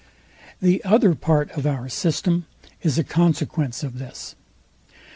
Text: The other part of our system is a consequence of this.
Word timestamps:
The 0.63 0.83
other 0.83 1.13
part 1.13 1.51
of 1.51 1.67
our 1.67 1.87
system 1.87 2.47
is 2.81 2.97
a 2.97 3.03
consequence 3.03 3.83
of 3.83 3.99
this. 3.99 4.33